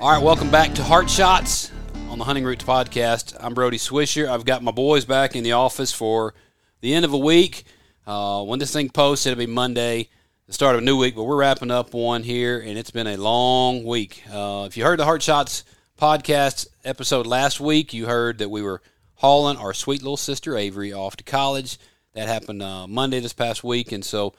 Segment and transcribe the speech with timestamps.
[0.00, 1.70] All right, welcome back to Heart Shots
[2.08, 3.36] on the Hunting Roots podcast.
[3.38, 4.30] I'm Brody Swisher.
[4.30, 6.32] I've got my boys back in the office for
[6.80, 7.64] the end of a week.
[8.06, 10.08] Uh, when this thing posts, it'll be Monday,
[10.46, 13.08] the start of a new week, but we're wrapping up one here, and it's been
[13.08, 14.22] a long week.
[14.32, 15.64] Uh, if you heard the Heart Shots
[15.98, 18.80] podcast episode last week, you heard that we were
[19.16, 21.78] hauling our sweet little sister Avery off to college.
[22.14, 24.32] That happened uh, Monday this past week, and so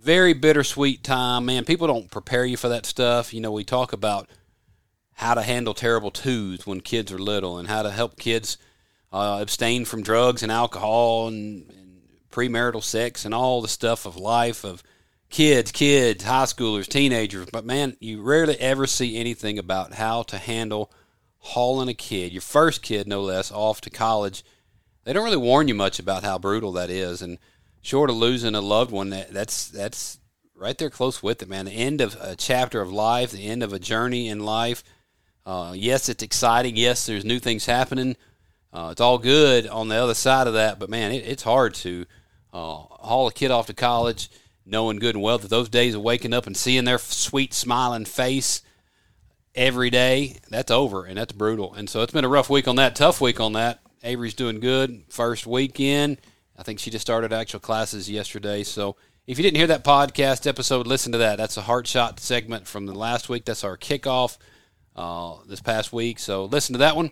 [0.00, 1.46] very bittersweet time.
[1.46, 3.34] Man, people don't prepare you for that stuff.
[3.34, 4.30] You know, we talk about
[5.20, 8.56] how to handle terrible twos when kids are little and how to help kids
[9.12, 12.00] uh, abstain from drugs and alcohol and, and
[12.32, 14.82] premarital sex and all the stuff of life of
[15.28, 17.48] kids, kids, high schoolers, teenagers.
[17.52, 20.90] But man, you rarely ever see anything about how to handle
[21.36, 24.42] hauling a kid, your first kid no less, off to college.
[25.04, 27.20] They don't really warn you much about how brutal that is.
[27.20, 27.36] And
[27.82, 30.18] short of losing a loved one, that, that's that's
[30.54, 31.66] right there close with it, man.
[31.66, 34.82] The end of a chapter of life, the end of a journey in life.
[35.44, 36.76] Uh, yes, it's exciting.
[36.76, 38.16] Yes, there's new things happening.
[38.72, 41.74] Uh, it's all good on the other side of that, but man, it, it's hard
[41.74, 42.06] to
[42.52, 44.30] uh, haul a kid off to college
[44.64, 48.04] knowing good and well that those days of waking up and seeing their sweet smiling
[48.04, 48.62] face
[49.54, 51.74] every day, that's over and that's brutal.
[51.74, 53.80] And so it's been a rough week on that, tough week on that.
[54.02, 55.02] Avery's doing good.
[55.08, 56.18] First weekend.
[56.56, 58.62] I think she just started actual classes yesterday.
[58.62, 61.36] So if you didn't hear that podcast episode, listen to that.
[61.36, 63.44] That's a heart shot segment from the last week.
[63.44, 64.38] That's our kickoff
[64.96, 66.18] uh, this past week.
[66.18, 67.10] So listen to that one.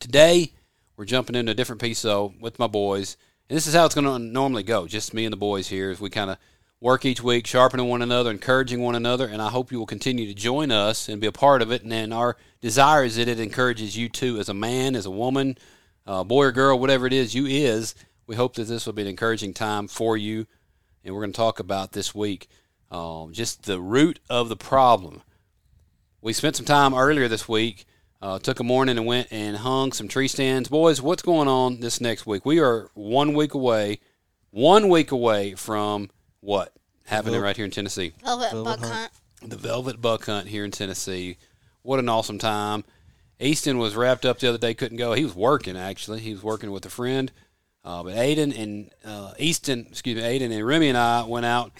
[0.00, 0.52] Today,
[0.96, 3.16] we're jumping into a different piece, though, with my boys.
[3.48, 4.86] And this is how it's going to normally go.
[4.86, 6.38] Just me and the boys here as we kind of
[6.80, 9.26] work each week, sharpening one another, encouraging one another.
[9.26, 11.82] And I hope you will continue to join us and be a part of it.
[11.82, 15.10] And then our desire is that it encourages you too, as a man, as a
[15.10, 15.56] woman,
[16.06, 17.94] uh, boy or girl, whatever it is you is.
[18.26, 20.46] We hope that this will be an encouraging time for you.
[21.04, 22.48] And we're going to talk about this week
[22.90, 25.22] um, just the root of the problem.
[26.26, 27.86] We spent some time earlier this week.
[28.20, 30.68] Uh, took a morning and went and hung some tree stands.
[30.68, 32.44] Boys, what's going on this next week?
[32.44, 34.00] We are one week away,
[34.50, 36.72] one week away from what
[37.04, 38.12] happening right here in Tennessee?
[38.24, 38.92] Velvet, Velvet buck hunt.
[38.92, 39.50] hunt.
[39.50, 41.36] The Velvet Buck Hunt here in Tennessee.
[41.82, 42.82] What an awesome time.
[43.38, 45.12] Easton was wrapped up the other day, couldn't go.
[45.12, 46.18] He was working, actually.
[46.18, 47.30] He was working with a friend.
[47.84, 51.70] Uh, but Aiden and uh, Easton, excuse me, Aiden and Remy and I went out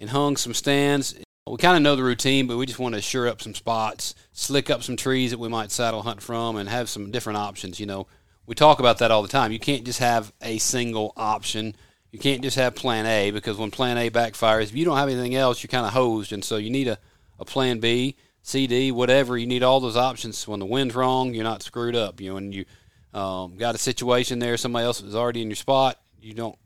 [0.00, 1.14] and hung some stands.
[1.48, 4.14] We kind of know the routine, but we just want to shore up some spots,
[4.32, 7.80] slick up some trees that we might saddle hunt from, and have some different options.
[7.80, 8.06] You know,
[8.46, 9.50] we talk about that all the time.
[9.50, 11.74] You can't just have a single option.
[12.12, 15.08] You can't just have plan A because when plan A backfires, if you don't have
[15.08, 16.32] anything else, you're kind of hosed.
[16.32, 16.98] And so you need a,
[17.40, 19.36] a plan B, C, D, whatever.
[19.36, 20.46] You need all those options.
[20.46, 22.20] When the wind's wrong, you're not screwed up.
[22.20, 22.66] You know, and you
[23.14, 26.56] um, got a situation there, somebody else is already in your spot, you don't,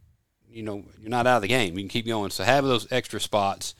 [0.50, 1.74] you know, you're not out of the game.
[1.74, 2.30] You can keep going.
[2.30, 3.74] So have those extra spots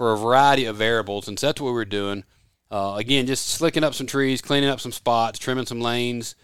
[0.00, 2.24] for a variety of variables, and so that's what we're doing.
[2.70, 6.36] Uh, again, just slicking up some trees, cleaning up some spots, trimming some lanes,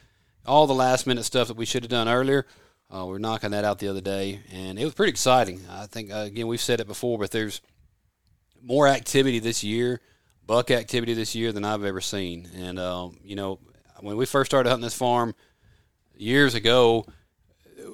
[0.45, 2.47] all the last minute stuff that we should have done earlier.
[2.95, 5.63] Uh, we are knocking that out the other day, and it was pretty exciting.
[5.71, 7.63] I think uh, again we've said it before, but there's
[8.63, 10.03] more activity this year,
[10.47, 12.51] buck activity this year than I've ever seen.
[12.55, 13.59] And um, you know,
[14.01, 15.35] when we first started hunting this farm
[16.15, 17.07] years ago,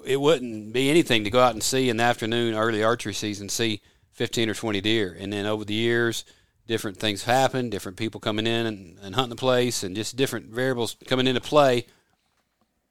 [0.04, 3.48] it wouldn't be anything to go out and see in the afternoon, early archery season,
[3.48, 3.80] see
[4.12, 5.16] 15 or 20 deer.
[5.18, 6.24] And then over the years,
[6.66, 10.46] different things happen, different people coming in and, and hunting the place, and just different
[10.46, 11.86] variables coming into play.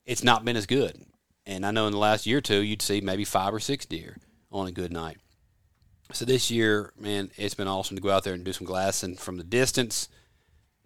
[0.05, 1.05] It's not been as good.
[1.45, 3.85] And I know in the last year or two, you'd see maybe five or six
[3.85, 4.17] deer
[4.51, 5.17] on a good night.
[6.13, 9.15] So this year, man, it's been awesome to go out there and do some glassing
[9.15, 10.09] from the distance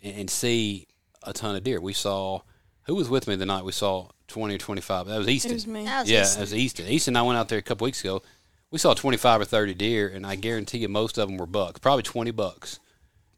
[0.04, 0.88] and, and see
[1.24, 1.82] a ton of deer.
[1.82, 2.42] We saw,
[2.84, 5.08] who was with me the night we saw 20 or 25?
[5.08, 5.52] That was Easton.
[5.52, 5.86] It was me.
[5.86, 6.88] That was Yeah, just- it was Easton.
[6.88, 8.22] Easton and I went out there a couple weeks ago.
[8.72, 11.80] We saw 25 or 30 deer, and I guarantee you most of them were bucks,
[11.80, 12.80] probably 20 bucks.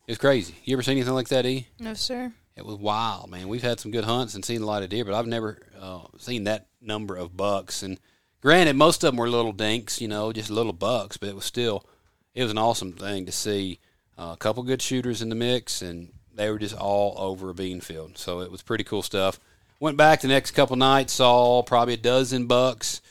[0.08, 0.56] It was crazy.
[0.64, 1.68] You ever seen anything like that, E?
[1.80, 2.32] No, sir.
[2.56, 3.50] It was wild, man.
[3.50, 6.04] We've had some good hunts and seen a lot of deer, but I've never uh,
[6.18, 7.84] seen that number of bucks.
[7.84, 8.00] And
[8.42, 11.46] granted, most of them were little dinks, you know, just little bucks, but it was
[11.46, 11.86] still,
[12.34, 13.80] it was an awesome thing to see
[14.18, 17.54] uh, a couple good shooters in the mix, and they were just all over a
[17.54, 18.18] bean field.
[18.18, 19.40] So it was pretty cool stuff.
[19.80, 23.02] Went back the next couple nights, saw probably a dozen bucks.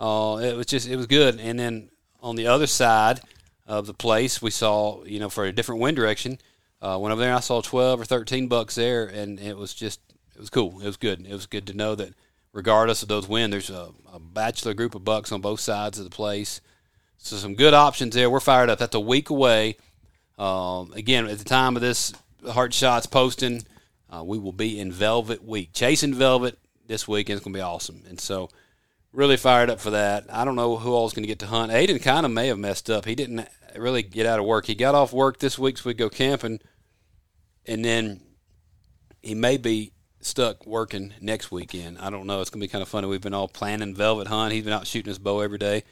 [0.00, 1.40] Uh, it was just, it was good.
[1.40, 1.90] And then
[2.20, 3.20] on the other side
[3.66, 6.38] of the place, we saw, you know, for a different wind direction,
[6.80, 9.74] uh, went over there and I saw 12 or 13 bucks there, and it was
[9.74, 10.00] just,
[10.34, 10.80] it was cool.
[10.80, 11.26] It was good.
[11.26, 12.14] It was good to know that
[12.52, 16.04] regardless of those wind, there's a, a bachelor group of bucks on both sides of
[16.04, 16.60] the place.
[17.18, 18.30] So some good options there.
[18.30, 18.78] We're fired up.
[18.78, 19.76] That's a week away.
[20.38, 22.12] Um, again, at the time of this
[22.48, 23.64] Heart Shots posting,
[24.08, 25.70] uh, we will be in Velvet Week.
[25.72, 28.02] Chasing Velvet this weekend is going to be awesome.
[28.08, 28.50] And so
[29.12, 30.26] really fired up for that.
[30.30, 31.72] I don't know who all's going to get to hunt.
[31.72, 33.04] Aiden kind of may have messed up.
[33.04, 34.66] He didn't really get out of work.
[34.66, 36.60] He got off work this week so we go camping,
[37.66, 38.20] and then
[39.22, 41.98] he may be stuck working next weekend.
[41.98, 42.40] I don't know.
[42.40, 43.06] It's gonna be kind of funny.
[43.06, 44.52] We've been all planning velvet hunt.
[44.52, 45.84] He's been out shooting his bow every day,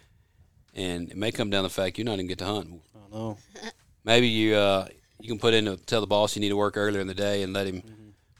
[0.74, 2.80] and it may come down to the fact you're not even get to hunt.
[2.94, 3.38] I don't know.
[4.04, 4.88] Maybe you uh,
[5.20, 7.14] you can put in to tell the boss you need to work earlier in the
[7.14, 7.82] day and let him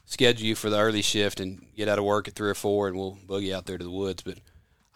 [0.05, 2.87] schedule you for the early shift and get out of work at three or four,
[2.87, 4.23] and we'll boogie out there to the woods.
[4.23, 4.39] But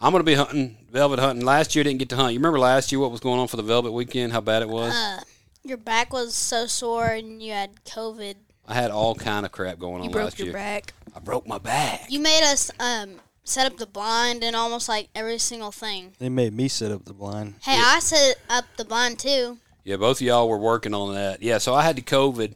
[0.02, 1.44] I'm gonna be hunting velvet hunting.
[1.44, 2.32] Last year I didn't get to hunt.
[2.32, 4.32] You remember last year what was going on for the velvet weekend?
[4.32, 4.92] How bad it was.
[4.92, 5.20] Uh,
[5.62, 8.34] your back was so sore and you had COVID.
[8.66, 10.52] I had all kind of crap going on You broke last your year.
[10.54, 10.94] back.
[11.14, 12.06] I broke my back.
[12.10, 16.12] You made us um set up the blind and almost like every single thing.
[16.18, 17.54] They made me set up the blind.
[17.62, 19.58] Hey, I set up the blind too.
[19.84, 21.42] Yeah, both of y'all were working on that.
[21.42, 22.54] Yeah, so I had the COVID.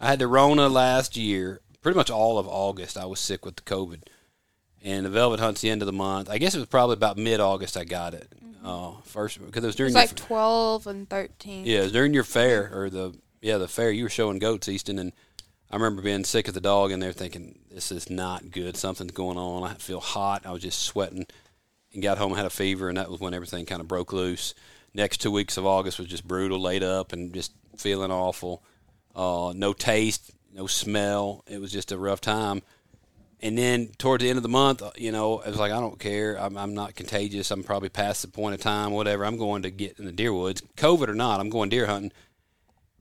[0.00, 1.60] I had the Rona last year.
[1.80, 4.02] Pretty much all of August, I was sick with the COVID.
[4.84, 6.30] And the Velvet Hunt's the end of the month.
[6.30, 8.32] I guess it was probably about mid August I got it.
[8.64, 11.64] Uh, first because it was during it was like 12 and 13.
[11.64, 13.90] yeah, it was during your fair or the yeah the fair.
[13.90, 15.12] You were showing goats, Easton, and
[15.70, 18.76] I remember being sick of the dog in there, thinking this is not good.
[18.76, 19.62] Something's going on.
[19.62, 20.44] I feel hot.
[20.44, 21.26] I was just sweating,
[21.92, 24.12] and got home and had a fever, and that was when everything kind of broke
[24.12, 24.54] loose.
[24.92, 28.62] Next two weeks of August was just brutal, laid up and just feeling awful.
[29.14, 31.44] Uh, no taste, no smell.
[31.46, 32.62] It was just a rough time.
[33.40, 35.78] And then toward the end of the month, uh, you know, I was like, I
[35.78, 36.34] don't care.
[36.34, 37.50] I'm, I'm not contagious.
[37.50, 39.24] I'm probably past the point of time, whatever.
[39.24, 41.38] I'm going to get in the deer woods, COVID or not.
[41.38, 42.12] I'm going deer hunting.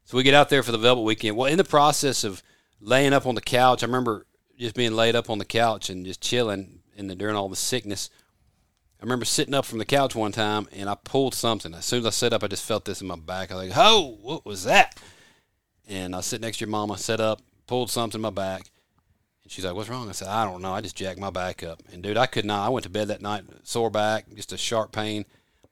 [0.05, 1.35] So we get out there for the velvet weekend.
[1.35, 2.43] Well, in the process of
[2.79, 6.05] laying up on the couch, I remember just being laid up on the couch and
[6.05, 8.09] just chilling in the during all the sickness.
[8.99, 11.73] I remember sitting up from the couch one time and I pulled something.
[11.73, 13.51] As soon as I sat up, I just felt this in my back.
[13.51, 14.99] I was like, "Oh, what was that?"
[15.87, 18.71] And I sit next to your mama, sat up, pulled something in my back,
[19.47, 20.73] and she's like, "What's wrong?" I said, "I don't know.
[20.73, 22.65] I just jacked my back up." And dude, I could not.
[22.65, 25.23] I went to bed that night, sore back, just a sharp pain.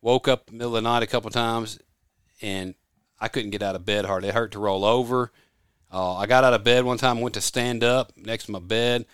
[0.02, 1.78] Woke up middle of the night a couple times,
[2.42, 2.74] and
[3.20, 4.30] I couldn't get out of bed hardly.
[4.30, 5.34] It hurt to roll over.
[5.92, 8.60] Uh, I got out of bed one time, went to stand up next to my
[8.60, 9.06] bed,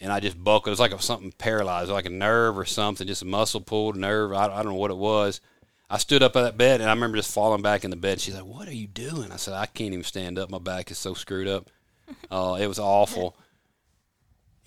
[0.00, 0.66] and I just buckled.
[0.66, 4.32] It was like something paralyzed, like a nerve or something, just a muscle pulled nerve.
[4.32, 5.40] I, I don't know what it was.
[5.88, 8.20] I stood up at that bed, and I remember just falling back in the bed.
[8.20, 10.50] She's like, "What are you doing?" I said, "I can't even stand up.
[10.50, 11.70] My back is so screwed up.
[12.32, 13.36] Uh, it was awful."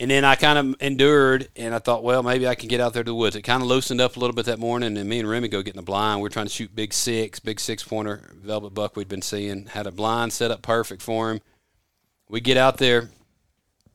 [0.02, 2.94] And then I kind of endured, and I thought, well, maybe I can get out
[2.94, 3.36] there to the woods.
[3.36, 5.62] It kind of loosened up a little bit that morning, and me and Remy go
[5.62, 6.22] get in the blind.
[6.22, 9.68] We are trying to shoot big six, big six pointer velvet buck we'd been seeing.
[9.68, 11.40] Had a blind set up perfect for him.
[12.28, 13.12] We get out there,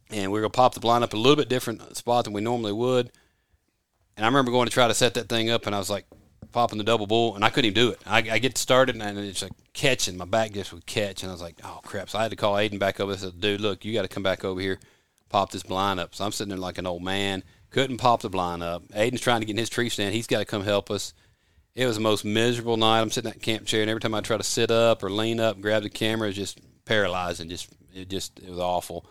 [0.08, 2.41] and we are gonna pop the blind up a little bit different spot than we
[2.41, 3.11] normally would.
[4.17, 6.06] And I remember going to try to set that thing up, and I was like
[6.52, 8.00] popping the double bull, and I couldn't even do it.
[8.06, 10.17] I, I get started, and it's like catching.
[10.17, 12.11] My back just would catch, and I was like, oh crap!
[12.11, 13.12] So I had to call Aiden back over.
[13.12, 14.79] I said, dude, look, you got to come back over here,
[15.28, 16.14] pop this blind up.
[16.14, 18.87] So I'm sitting there like an old man, couldn't pop the blind up.
[18.88, 20.14] Aiden's trying to get in his tree stand.
[20.14, 21.12] He's got to come help us.
[21.75, 23.00] It was the most miserable night.
[23.00, 25.11] I'm sitting in that camp chair, and every time I try to sit up or
[25.11, 27.50] lean up, grab the camera, it's just paralyzing.
[27.50, 29.05] Just it just it was awful.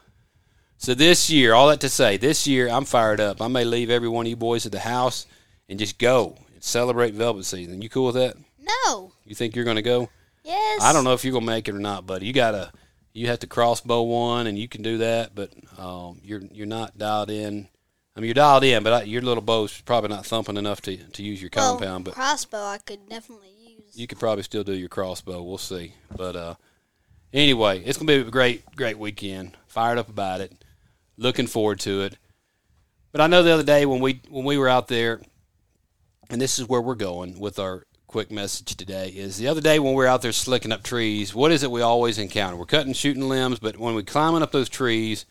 [0.77, 3.41] So this year, all that to say, this year I'm fired up.
[3.41, 5.25] I may leave every one of you boys at the house
[5.69, 7.81] and just go and celebrate velvet season.
[7.81, 8.35] You cool with that?
[8.59, 9.11] No.
[9.25, 10.09] You think you're going to go?
[10.43, 10.81] Yes.
[10.83, 12.25] I don't know if you're going to make it or not, buddy.
[12.25, 12.71] You got to
[13.15, 16.97] you have to crossbow one, and you can do that, but um, you're you're not
[16.97, 17.67] dialed in.
[18.15, 20.97] I mean, you're dialed in, but I, your little bow's probably not thumping enough to
[20.97, 22.05] to use your Well, compound.
[22.05, 23.97] But crossbow I could definitely use.
[23.97, 25.41] you could probably still do your crossbow.
[25.41, 25.93] We'll see.
[26.15, 26.55] But uh,
[27.33, 29.55] anyway, it's gonna be a great, great weekend.
[29.67, 30.51] Fired up about it.
[31.17, 32.17] Looking forward to it.
[33.13, 35.21] But I know the other day when we when we were out there,
[36.29, 39.77] and this is where we're going with our quick message today is the other day
[39.77, 41.35] when we're out there slicking up trees.
[41.35, 42.55] What is it we always encounter?
[42.55, 45.25] We're cutting, shooting limbs, but when we're climbing up those trees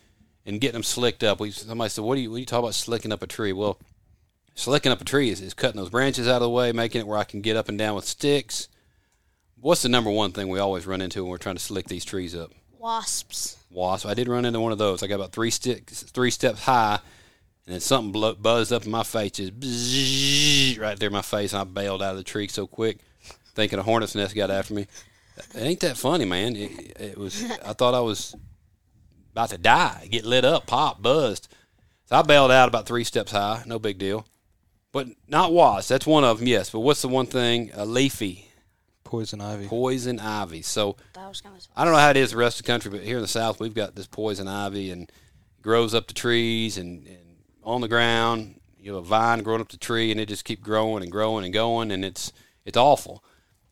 [0.44, 2.58] and getting them slicked up, we somebody said, "What do you what do you talk
[2.58, 3.78] about slicking up a tree?" Well,
[4.54, 7.06] slicking up a tree is, is cutting those branches out of the way, making it
[7.06, 8.68] where I can get up and down with sticks.
[9.58, 12.04] What's the number one thing we always run into when we're trying to slick these
[12.04, 12.52] trees up?
[12.78, 13.56] Wasps.
[13.70, 14.04] Wasps.
[14.04, 15.02] I did run into one of those.
[15.02, 16.98] I got about three sticks, three steps high,
[17.66, 21.52] and then something blow, buzzed up in my face, just right there in my face,
[21.52, 22.98] and I bailed out of the tree so quick,
[23.54, 24.86] thinking a hornet's nest got after me.
[25.54, 26.54] It ain't that funny, man.
[26.56, 27.42] It, it was.
[27.64, 28.34] I thought I was
[29.32, 31.48] about to die, get lit up, pop, buzzed.
[32.06, 33.62] So I bailed out about three steps high.
[33.66, 34.26] No big deal.
[34.92, 35.88] But not wasp.
[35.88, 36.70] That's one of them, yes.
[36.70, 37.70] But what's the one thing?
[37.74, 38.48] A leafy
[39.02, 39.66] Poison ivy.
[39.66, 40.62] poison ivy.
[40.62, 41.66] So That was kind of.
[41.76, 43.28] I don't know how it is the rest of the country, but here in the
[43.28, 45.10] South, we've got this poison ivy and
[45.62, 47.18] grows up the trees and, and
[47.64, 48.60] on the ground.
[48.78, 51.44] You have a vine growing up the tree, and it just keep growing and growing
[51.44, 52.32] and going, and it's
[52.64, 53.24] it's awful.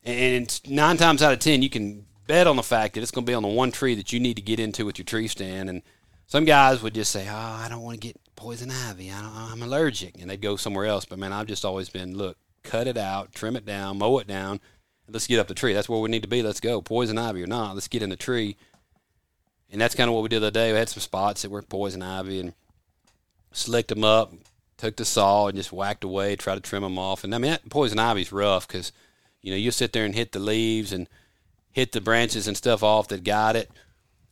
[0.03, 3.11] And it's nine times out of ten, you can bet on the fact that it's
[3.11, 5.05] going to be on the one tree that you need to get into with your
[5.05, 5.69] tree stand.
[5.69, 5.81] And
[6.27, 9.11] some guys would just say, "Oh, I don't want to get poison ivy.
[9.11, 11.05] I I'm allergic," and they'd go somewhere else.
[11.05, 14.27] But man, I've just always been, look, cut it out, trim it down, mow it
[14.27, 14.59] down,
[15.07, 15.73] let's get up the tree.
[15.73, 16.41] That's where we need to be.
[16.41, 17.75] Let's go, poison ivy or not.
[17.75, 18.57] Let's get in the tree.
[19.69, 20.71] and that's kind of what we did the other day.
[20.71, 22.53] We had some spots that were poison ivy and
[23.53, 24.33] slicked them up,
[24.77, 27.23] took the saw and just whacked away, tried to trim them off.
[27.23, 28.91] And I mean, that poison ivy's rough because
[29.41, 31.07] you know you sit there and hit the leaves and
[31.71, 33.71] hit the branches and stuff off that got it.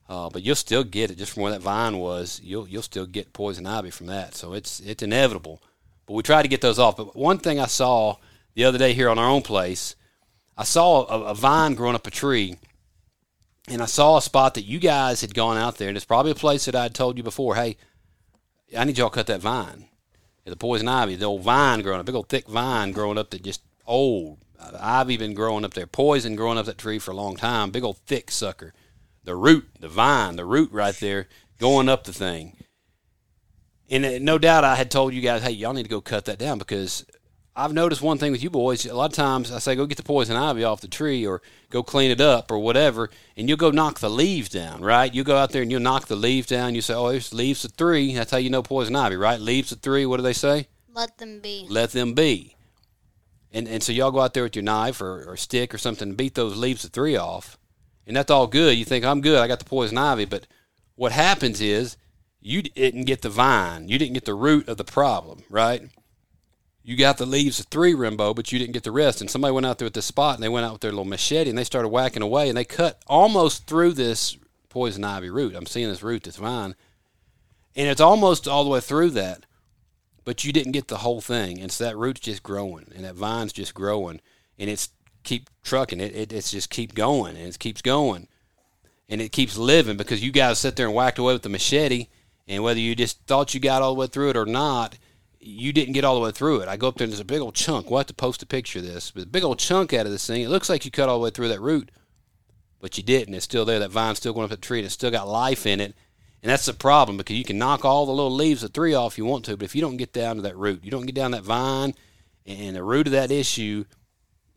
[0.09, 2.41] Uh, but you'll still get it just from where that vine was.
[2.43, 4.35] You'll you'll still get poison ivy from that.
[4.35, 5.61] So it's it's inevitable.
[6.05, 6.97] But we try to get those off.
[6.97, 8.17] But one thing I saw
[8.53, 9.95] the other day here on our own place,
[10.57, 12.57] I saw a, a vine growing up a tree,
[13.69, 16.31] and I saw a spot that you guys had gone out there, and it's probably
[16.31, 17.55] a place that I had told you before.
[17.55, 17.77] Hey,
[18.77, 19.85] I need y'all cut that vine.
[20.45, 23.43] The poison ivy, the old vine growing up, big old thick vine growing up that
[23.43, 24.39] just old.
[24.79, 27.83] Ivy been growing up there, poison growing up that tree for a long time, big
[27.83, 28.73] old thick sucker
[29.23, 31.27] the root, the vine, the root right there
[31.59, 32.57] going up the thing.
[33.89, 36.25] And uh, no doubt I had told you guys, hey, y'all need to go cut
[36.25, 37.05] that down because
[37.55, 38.85] I've noticed one thing with you boys.
[38.85, 41.41] A lot of times I say, go get the poison ivy off the tree or
[41.69, 45.13] go clean it up or whatever, and you'll go knock the leaves down, right?
[45.13, 46.75] You go out there and you'll knock the leaves down.
[46.75, 48.13] You say, oh, there's leaves of three.
[48.13, 49.39] That's how you know poison ivy, right?
[49.39, 50.67] Leaves of three, what do they say?
[50.93, 51.65] Let them be.
[51.69, 52.55] Let them be.
[53.51, 56.09] And, and so y'all go out there with your knife or, or stick or something
[56.09, 57.57] and beat those leaves of three off
[58.07, 58.77] and that's all good.
[58.77, 59.39] You think I'm good.
[59.39, 60.47] I got the poison ivy, but
[60.95, 61.97] what happens is
[62.39, 63.87] you didn't get the vine.
[63.87, 65.83] You didn't get the root of the problem, right?
[66.83, 69.21] You got the leaves of three Rimbo, but you didn't get the rest.
[69.21, 71.05] And somebody went out there with this spot, and they went out with their little
[71.05, 74.37] machete, and they started whacking away, and they cut almost through this
[74.69, 75.55] poison ivy root.
[75.55, 76.75] I'm seeing this root, this vine,
[77.75, 79.45] and it's almost all the way through that,
[80.25, 81.59] but you didn't get the whole thing.
[81.59, 84.19] And so that root's just growing, and that vine's just growing,
[84.57, 84.89] and it's
[85.23, 86.15] keep trucking it.
[86.15, 88.27] it it's just keep going and it keeps going
[89.09, 92.07] and it keeps living because you guys sit there and whacked away with the machete
[92.47, 94.97] and whether you just thought you got all the way through it or not
[95.43, 97.25] you didn't get all the way through it i go up there and there's a
[97.25, 99.59] big old chunk we'll have to post a picture of this but a big old
[99.59, 101.61] chunk out of this thing it looks like you cut all the way through that
[101.61, 101.91] root
[102.79, 104.93] but you didn't it's still there that vine's still going up the tree and it's
[104.93, 105.95] still got life in it
[106.43, 109.17] and that's the problem because you can knock all the little leaves of three off
[109.17, 111.15] you want to but if you don't get down to that root you don't get
[111.15, 111.93] down that vine
[112.45, 113.83] and the root of that issue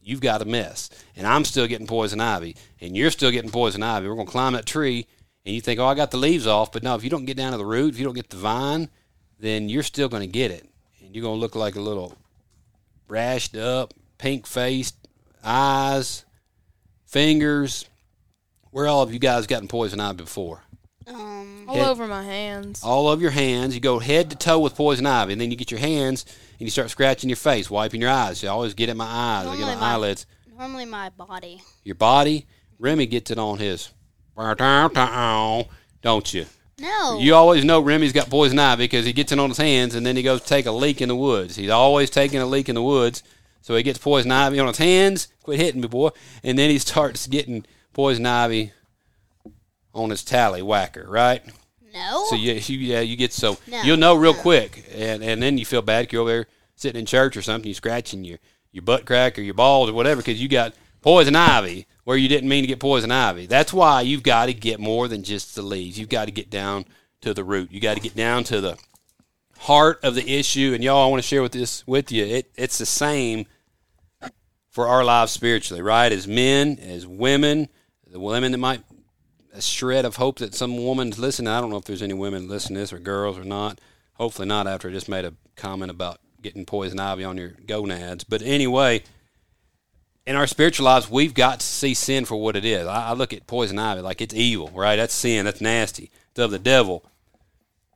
[0.05, 0.91] you've got a mess.
[1.17, 4.07] And I'm still getting poison ivy, and you're still getting poison ivy.
[4.07, 5.07] We're going to climb that tree,
[5.45, 6.71] and you think, oh, I got the leaves off.
[6.71, 8.37] But no, if you don't get down to the root, if you don't get the
[8.37, 8.91] vine,
[9.39, 10.69] then you're still going to get it.
[11.15, 12.13] And you're going to look like a little
[13.09, 14.97] rashed up, pink faced,
[15.45, 16.25] eyes,
[17.07, 17.85] fingers.
[18.73, 20.63] Where all of you guys gotten poison ivy before?
[21.07, 22.83] Um, All over my hands.
[22.83, 23.77] all over your hands.
[23.77, 26.25] You go head to toe with poison ivy, and then you get your hands
[26.59, 28.43] and you start scratching your face, wiping your eyes.
[28.43, 29.47] You always get at my eyes.
[29.47, 30.27] I get Normally my my- eyelids.
[30.59, 31.63] normally my body.
[31.85, 32.47] Your body.
[32.81, 33.91] Remy gets it on his.
[34.37, 36.47] Don't you?
[36.79, 37.19] No.
[37.19, 40.05] You always know Remy's got poison ivy because he gets it on his hands and
[40.05, 41.57] then he goes take a leak in the woods.
[41.57, 43.23] He's always taking a leak in the woods.
[43.63, 45.29] So he gets poison ivy on his hands.
[45.43, 46.11] Quit hitting me, boy.
[46.43, 48.73] And then he starts getting poison ivy
[49.95, 51.43] on his tally whacker, right?
[51.93, 52.27] no.
[52.29, 54.41] So yeah, you, yeah, you get so No, you'll know real no.
[54.41, 56.13] quick, and and then you feel bad.
[56.13, 58.39] You're over there sitting in church or something, you scratching your
[58.73, 62.29] your butt crack or your balls or whatever because you got poison ivy where you
[62.29, 63.47] didn't mean to get poison ivy.
[63.47, 65.99] That's why you've got to get more than just the leaves.
[65.99, 66.85] You've got to get down
[67.23, 67.73] to the root.
[67.73, 68.79] You got to get down to the
[69.59, 70.73] heart of the issue.
[70.75, 72.25] And y'all, I want to share with this with you.
[72.25, 73.47] It it's the same
[74.71, 76.13] for our lives spiritually, right?
[76.13, 77.69] As men, as women,
[78.07, 78.83] the women that might
[79.55, 81.49] a shred of hope that some woman's listening.
[81.49, 83.81] I don't know if there's any women listening to this or girls or not.
[84.15, 88.25] Hopefully not after I just made a comment about getting poison ivy on your gonads.
[88.25, 89.05] But anyway,
[90.27, 92.87] in our spiritual lives, we've got to see sin for what it is.
[92.87, 94.97] I, I look at poison ivy like it's evil, right?
[94.97, 95.45] That's sin.
[95.45, 96.11] That's nasty.
[96.31, 97.05] It's of the devil.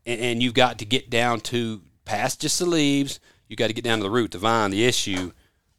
[0.05, 3.21] And, and you've got to get down to past just the leaves.
[3.49, 5.33] You've got to get down to the root, the vine, the issue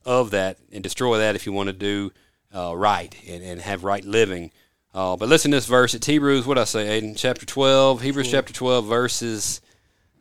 [0.06, 2.12] of that, and destroy that if you want to do
[2.53, 4.51] uh, right and, and have right living.
[4.94, 5.94] Uh, but listen to this verse.
[5.94, 7.15] It's Hebrews, what I say, Aiden?
[7.15, 9.62] Chapter 12, Hebrews chapter 12, verses,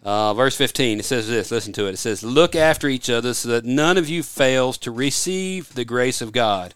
[0.03, 1.01] uh, verse 15.
[1.01, 1.95] It says this, listen to it.
[1.95, 5.85] It says, Look after each other so that none of you fails to receive the
[5.85, 6.75] grace of God.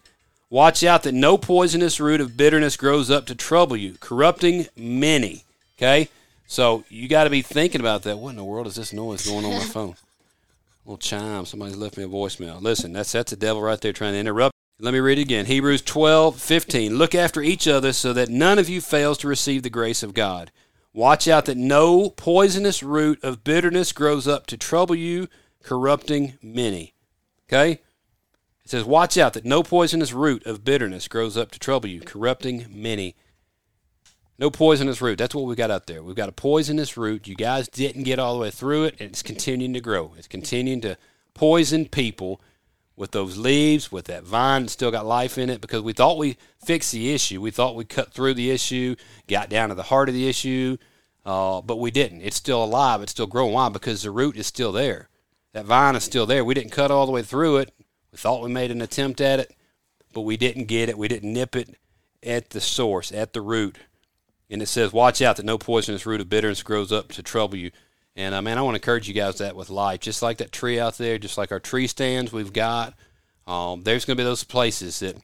[0.51, 5.45] Watch out that no poisonous root of bitterness grows up to trouble you, corrupting many.
[5.79, 6.09] Okay?
[6.47, 8.19] So you got to be thinking about that.
[8.19, 9.97] What in the world is this noise going on my phone?
[10.85, 11.47] little chime.
[11.47, 12.61] Somebody's left me a voicemail.
[12.61, 14.53] Listen, that's that's the devil right there trying to interrupt.
[14.81, 15.47] Let me read it again.
[15.47, 16.97] Hebrews 12, 15.
[16.97, 20.15] Look after each other so that none of you fails to receive the grace of
[20.15, 20.51] God.
[20.95, 25.29] Watch out that no poisonous root of bitterness grows up to trouble you,
[25.63, 26.95] corrupting many.
[27.49, 27.73] Okay?
[28.65, 32.01] It says, Watch out that no poisonous root of bitterness grows up to trouble you,
[32.01, 33.17] corrupting many.
[34.39, 35.19] No poisonous root.
[35.19, 36.03] That's what we got out there.
[36.03, 37.27] We've got a poisonous root.
[37.27, 40.15] You guys didn't get all the way through it, and it's continuing to grow.
[40.19, 40.99] It's continuing to
[41.33, 42.41] poison people
[42.97, 46.37] with those leaves, with that vine still got life in it, because we thought we
[46.65, 47.41] fixed the issue.
[47.41, 48.97] We thought we cut through the issue,
[49.27, 50.77] got down to the heart of the issue,
[51.25, 52.21] uh, but we didn't.
[52.23, 53.03] It's still alive.
[53.03, 53.53] It's still growing.
[53.53, 53.69] Why?
[53.69, 55.09] Because the root is still there.
[55.53, 56.45] That vine is still there.
[56.45, 57.75] We didn't cut all the way through it.
[58.11, 59.55] We thought we made an attempt at it,
[60.13, 60.99] but we didn't get it.
[60.99, 61.77] We didn't nip it
[62.23, 63.79] at the source, at the root.
[64.51, 67.57] And it says, "Watch out that no poisonous root of bitterness grows up to trouble
[67.57, 67.71] you."
[68.15, 70.53] And uh, man, I want to encourage you guys that with life, just like that
[70.53, 72.95] tree out there, just like our tree stands we've got.
[73.47, 75.17] Um, there's going to be those places that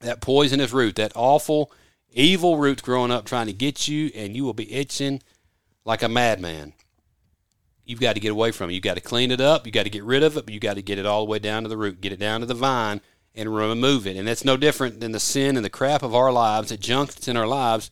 [0.00, 1.70] that poisonous root, that awful,
[2.12, 5.22] evil root growing up trying to get you, and you will be itching
[5.84, 6.72] like a madman.
[7.84, 8.74] You've got to get away from it.
[8.74, 9.66] You've got to clean it up.
[9.66, 11.30] You've got to get rid of it, but you've got to get it all the
[11.30, 13.00] way down to the root, get it down to the vine,
[13.34, 14.16] and remove it.
[14.16, 17.14] And that's no different than the sin and the crap of our lives, the junk
[17.14, 17.90] that's in our lives.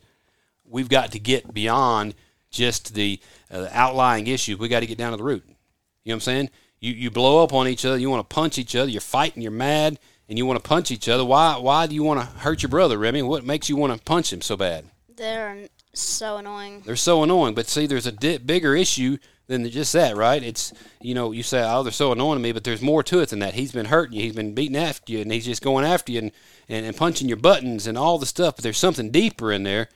[0.65, 2.15] We've got to get beyond
[2.51, 4.57] just the uh, outlying issue.
[4.57, 5.43] We got to get down to the root.
[5.47, 5.55] You know
[6.03, 6.49] what I'm saying?
[6.79, 7.97] You you blow up on each other.
[7.97, 8.89] You want to punch each other.
[8.89, 9.41] You're fighting.
[9.41, 11.23] You're mad, and you want to punch each other.
[11.23, 13.21] Why why do you want to hurt your brother, Remy?
[13.23, 14.85] What makes you want to punch him so bad?
[15.15, 16.81] They're so annoying.
[16.85, 17.53] They're so annoying.
[17.53, 19.17] But see, there's a di- bigger issue
[19.47, 20.41] than just that, right?
[20.41, 23.19] It's you know you say oh they're so annoying to me, but there's more to
[23.19, 23.53] it than that.
[23.53, 24.23] He's been hurting you.
[24.23, 26.31] He's been beating after you, and he's just going after you and,
[26.67, 28.55] and, and punching your buttons and all the stuff.
[28.55, 29.89] But there's something deeper in there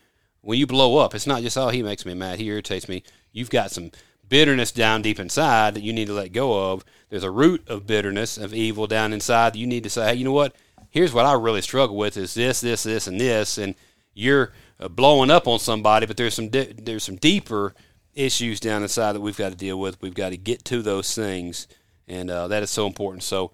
[0.45, 1.15] when you blow up.
[1.15, 3.03] It's not just oh he makes me mad, he irritates me.
[3.31, 3.91] You've got some
[4.29, 6.85] bitterness down deep inside that you need to let go of.
[7.09, 10.15] There's a root of bitterness, of evil down inside that you need to say, hey,
[10.15, 10.55] you know what?
[10.89, 13.57] Here's what I really struggle with is this, this, this, and this.
[13.57, 13.75] And
[14.13, 17.73] you're uh, blowing up on somebody, but there's some di- there's some deeper
[18.13, 20.01] issues down inside that we've got to deal with.
[20.01, 21.67] We've got to get to those things,
[22.07, 23.23] and uh, that is so important.
[23.23, 23.51] So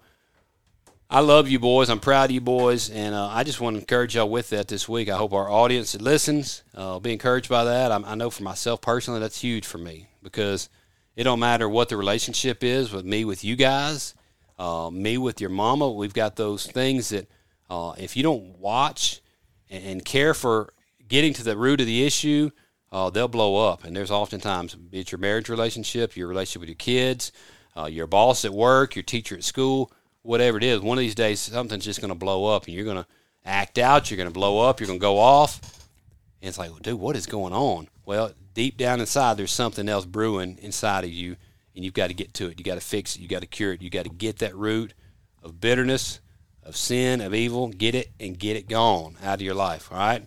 [1.12, 1.90] I love you boys.
[1.90, 4.68] I'm proud of you boys, and uh, I just want to encourage y'all with that
[4.68, 5.10] this week.
[5.10, 7.92] I hope our audience that listens uh, will be encouraged by that.
[7.92, 10.70] I, I know for myself personally, that's huge for me because
[11.14, 14.14] it don't matter what the relationship is with me with you guys,
[14.58, 15.90] uh, me with your mama.
[15.90, 17.28] We've got those things that
[17.68, 19.20] uh, if you don't watch
[19.68, 20.72] and, and, care for
[21.08, 22.50] getting to the root of the issue,
[22.90, 23.84] uh, they'll blow up.
[23.84, 27.32] And there's oftentimes be it's your marriage relationship, your relationship with your kids,
[27.76, 31.14] uh, your boss at work, your teacher at school whatever it is, one of these
[31.14, 33.06] days something's just going to blow up and you're going to
[33.44, 35.60] act out, you're going to blow up, you're going to go off.
[36.40, 37.88] And it's like, well, dude, what is going on?
[38.04, 41.36] Well, deep down inside, there's something else brewing inside of you,
[41.74, 42.58] and you've got to get to it.
[42.58, 43.22] You got to fix it.
[43.22, 43.82] You got to cure it.
[43.82, 44.94] You got to get that root
[45.42, 46.20] of bitterness,
[46.62, 49.90] of sin, of evil, get it and get it gone out of your life.
[49.90, 50.26] All right.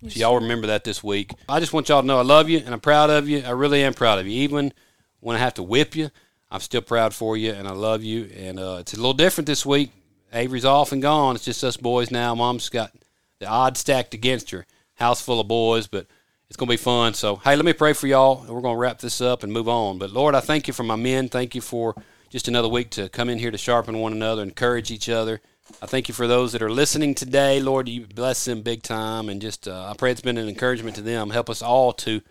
[0.00, 1.32] Yes, so y'all remember that this week.
[1.48, 3.42] I just want y'all to know I love you and I'm proud of you.
[3.44, 4.42] I really am proud of you.
[4.42, 4.72] Even
[5.20, 6.10] when I have to whip you,
[6.50, 8.30] I'm still proud for you, and I love you.
[8.36, 9.90] And uh, it's a little different this week.
[10.32, 11.36] Avery's off and gone.
[11.36, 12.34] It's just us boys now.
[12.34, 12.92] Mom's got
[13.38, 14.66] the odds stacked against her.
[14.94, 16.06] House full of boys, but
[16.48, 17.14] it's going to be fun.
[17.14, 19.52] So, hey, let me pray for y'all, and we're going to wrap this up and
[19.52, 19.98] move on.
[19.98, 21.28] But, Lord, I thank you for my men.
[21.28, 21.94] Thank you for
[22.30, 25.40] just another week to come in here to sharpen one another, encourage each other.
[25.82, 27.60] I thank you for those that are listening today.
[27.60, 29.28] Lord, you bless them big time.
[29.28, 31.30] And just, uh, I pray it's been an encouragement to them.
[31.30, 32.22] Help us all to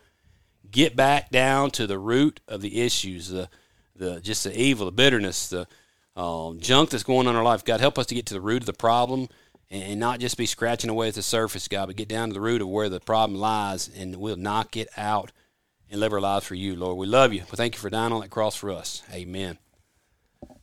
[0.70, 3.50] get back down to the root of the issues, the
[3.98, 5.68] the just the evil, the bitterness, the
[6.16, 7.64] um, junk that's going on in our life.
[7.64, 9.30] God, help us to get to the root of the problem
[9.70, 12.42] and not just be scratching away at the surface, God, but get down to the
[12.42, 15.32] root of where the problem lies, and we'll knock it out
[15.90, 16.98] and live our lives for you, Lord.
[16.98, 17.42] We love you.
[17.52, 19.04] We thank you for dying on that cross for us.
[19.12, 19.58] Amen.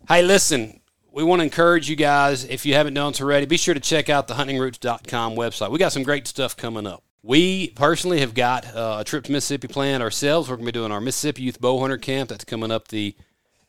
[0.08, 0.80] Hey, listen,
[1.12, 3.80] we want to encourage you guys, if you haven't done so already, be sure to
[3.80, 5.70] check out the huntingroots.com website.
[5.70, 7.02] We got some great stuff coming up.
[7.26, 10.50] We personally have got uh, a trip to Mississippi planned ourselves.
[10.50, 12.28] We're going to be doing our Mississippi Youth Bow Hunter Camp.
[12.28, 13.16] That's coming up the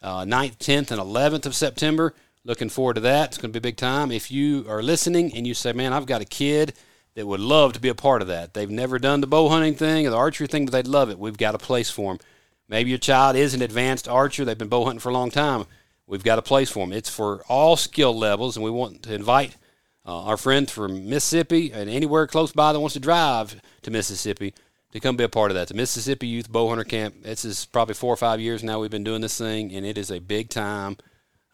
[0.02, 2.14] uh, 9th, 10th, and 11th of September.
[2.44, 3.30] Looking forward to that.
[3.30, 4.12] It's going to be a big time.
[4.12, 6.74] If you are listening and you say, man, I've got a kid
[7.14, 8.54] that would love to be a part of that.
[8.54, 11.18] They've never done the bow hunting thing or the archery thing, but they'd love it.
[11.18, 12.20] We've got a place for them.
[12.68, 14.44] Maybe your child is an advanced archer.
[14.44, 15.64] They've been bow hunting for a long time.
[16.08, 16.92] We've got a place for them.
[16.92, 19.56] It's for all skill levels, and we want to invite
[20.06, 24.54] uh, our friends from Mississippi and anywhere close by that wants to drive to Mississippi
[24.92, 25.68] to come be a part of that.
[25.68, 27.24] The Mississippi Youth Bowhunter Camp.
[27.24, 29.98] This is probably four or five years now we've been doing this thing, and it
[29.98, 30.98] is a big time.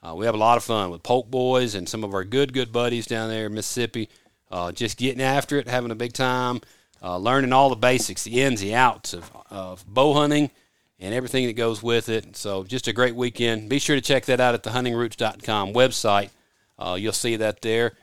[0.03, 2.53] Uh, we have a lot of fun with Polk Boys and some of our good,
[2.53, 4.09] good buddies down there in Mississippi.
[4.51, 6.59] Uh, just getting after it, having a big time,
[7.01, 10.51] uh, learning all the basics, the ins, the outs of, of bow hunting
[10.99, 12.35] and everything that goes with it.
[12.35, 13.69] So just a great weekend.
[13.69, 16.29] Be sure to check that out at the huntingroots.com website.
[16.77, 17.93] Uh, you'll see that there.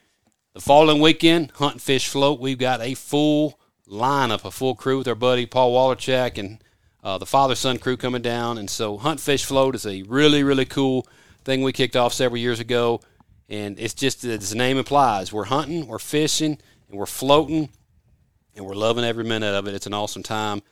[0.55, 5.07] The following weekend, Hunt Fish Float, we've got a full lineup, a full crew with
[5.07, 6.65] our buddy Paul Wallerchak and
[7.05, 8.57] uh, the father son crew coming down.
[8.57, 11.07] And so, Hunt Fish Float is a really, really cool
[11.45, 13.03] thing we kicked off several years ago.
[13.51, 16.59] And it's just as the name implies we're hunting, we're fishing,
[16.89, 17.69] and we're floating,
[18.57, 19.75] and we're loving every minute of it.
[19.75, 20.63] It's an awesome time.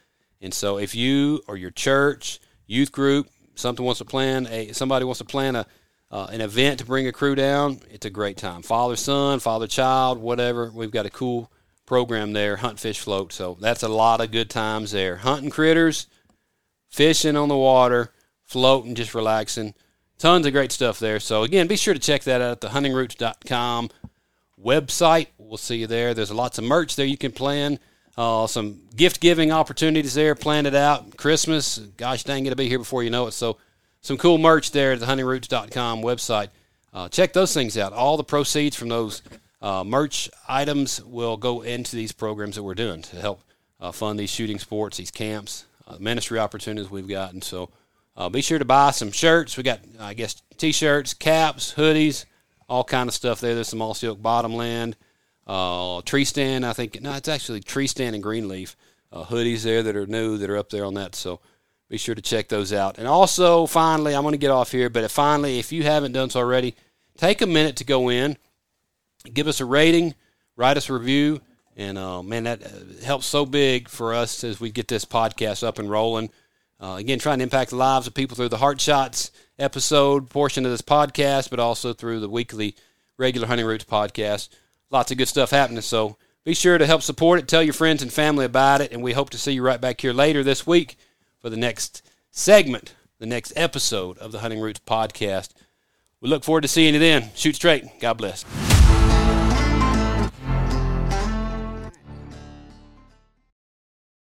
[0.40, 5.04] And so, if you or your church, youth group, something wants to plan a somebody
[5.04, 5.66] wants to plan a
[6.10, 8.62] uh, an event to bring a crew down, it's a great time.
[8.62, 10.70] Father son, father child, whatever.
[10.72, 11.50] We've got a cool
[11.84, 13.32] program there, hunt, fish, float.
[13.32, 15.16] So that's a lot of good times there.
[15.16, 16.06] Hunting critters,
[16.90, 18.12] fishing on the water,
[18.44, 19.74] floating, just relaxing.
[20.18, 21.20] Tons of great stuff there.
[21.20, 23.90] So again, be sure to check that out at the huntingroots.com
[24.62, 25.28] website.
[25.38, 26.14] We'll see you there.
[26.14, 27.78] There's lots of merch there you can plan.
[28.16, 30.34] Uh, some gift giving opportunities there.
[30.34, 31.16] Plan it out.
[31.16, 33.32] Christmas, gosh dang, it'll be here before you know it.
[33.32, 33.58] So,
[34.00, 36.48] some cool merch there at the huntingroots.com website.
[36.92, 37.92] Uh, check those things out.
[37.92, 39.20] All the proceeds from those
[39.60, 43.42] uh, merch items will go into these programs that we're doing to help
[43.80, 47.32] uh, fund these shooting sports, these camps, uh, ministry opportunities we've got.
[47.32, 47.70] And so,
[48.16, 49.58] uh, be sure to buy some shirts.
[49.58, 52.24] We got, I guess, t-shirts, caps, hoodies,
[52.66, 53.54] all kind of stuff there.
[53.54, 54.96] There's some Mossy Oak Bottomland
[55.46, 56.64] uh, tree stand.
[56.64, 58.74] I think no, it's actually tree stand and greenleaf
[59.12, 61.14] hoodies there that are new that are up there on that.
[61.14, 61.40] So
[61.88, 62.98] be sure to check those out.
[62.98, 66.30] And also, finally, I'm going to get off here, but finally, if you haven't done
[66.30, 66.74] so already,
[67.16, 68.36] take a minute to go in,
[69.32, 70.14] give us a rating,
[70.56, 71.40] write us a review,
[71.76, 75.62] and uh, man, that uh, helps so big for us as we get this podcast
[75.62, 76.30] up and rolling.
[76.80, 80.64] Uh, again, trying to impact the lives of people through the Heart Shots episode portion
[80.64, 82.74] of this podcast, but also through the weekly
[83.18, 84.48] regular Hunting Roots podcast
[84.90, 85.80] lots of good stuff happening.
[85.80, 87.48] So be sure to help support it.
[87.48, 88.92] Tell your friends and family about it.
[88.92, 90.96] And we hope to see you right back here later this week
[91.46, 95.50] for the next segment, the next episode of the Hunting Roots podcast.
[96.20, 97.30] We look forward to seeing you then.
[97.36, 97.84] Shoot straight.
[98.00, 98.44] God bless.